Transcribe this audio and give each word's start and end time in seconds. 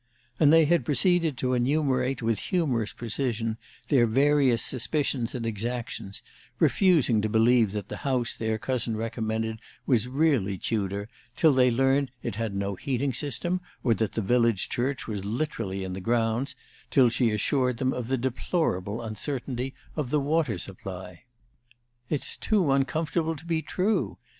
And 0.39 0.51
they 0.51 0.65
had 0.65 0.83
proceeded 0.83 1.37
to 1.37 1.53
enumerate, 1.53 2.23
with 2.23 2.39
humorous 2.49 2.91
precision, 2.91 3.59
their 3.89 4.07
various 4.07 4.63
suspicions 4.65 5.35
and 5.35 5.45
exactions, 5.45 6.23
refusing 6.57 7.21
to 7.21 7.29
believe 7.29 7.71
that 7.73 7.87
the 7.89 7.97
house 7.97 8.33
their 8.33 8.57
cousin 8.57 8.97
recommended 8.97 9.59
was 9.85 10.07
really 10.07 10.57
Tudor 10.57 11.07
till 11.35 11.53
they 11.53 11.69
learned 11.69 12.09
it 12.23 12.33
had 12.33 12.55
no 12.55 12.73
heating 12.73 13.13
system, 13.13 13.61
or 13.83 13.93
that 13.93 14.13
the 14.13 14.23
village 14.23 14.69
church 14.69 15.05
was 15.07 15.23
literally 15.23 15.83
in 15.83 15.93
the 15.93 16.01
grounds 16.01 16.55
till 16.89 17.09
she 17.09 17.29
assured 17.29 17.77
them 17.77 17.93
of 17.93 18.07
the 18.07 18.17
deplorable 18.17 19.03
uncertainty 19.03 19.75
of 19.95 20.09
the 20.09 20.19
water 20.19 20.57
supply. 20.57 21.25
"It's 22.09 22.35
too 22.37 22.71
uncomfortable 22.71 23.35
to 23.35 23.45
be 23.45 23.61
true!" 23.61 24.17